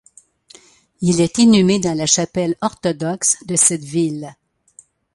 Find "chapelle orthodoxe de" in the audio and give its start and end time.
2.07-3.55